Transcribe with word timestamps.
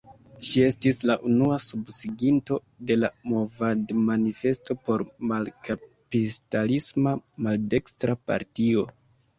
Ŝi 0.47 0.61
estis 0.67 0.99
la 1.09 1.17
unua 1.31 1.57
subsiginto 1.65 2.57
de 2.93 2.97
la 3.01 3.11
movadmanifesto 3.35 4.79
por 4.89 5.07
"malkapistalisma 5.35 7.19
maldekstra 7.49 8.23
partio". 8.33 8.93